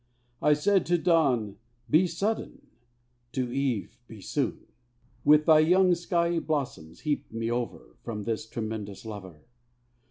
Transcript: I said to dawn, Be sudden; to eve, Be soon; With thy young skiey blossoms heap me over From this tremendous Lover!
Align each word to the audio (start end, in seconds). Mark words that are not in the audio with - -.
I 0.41 0.53
said 0.53 0.87
to 0.87 0.97
dawn, 0.97 1.57
Be 1.87 2.07
sudden; 2.07 2.65
to 3.33 3.53
eve, 3.53 3.99
Be 4.07 4.19
soon; 4.19 4.65
With 5.23 5.45
thy 5.45 5.59
young 5.59 5.91
skiey 5.91 6.39
blossoms 6.43 7.01
heap 7.01 7.31
me 7.31 7.51
over 7.51 7.97
From 8.01 8.23
this 8.23 8.47
tremendous 8.49 9.05
Lover! 9.05 9.41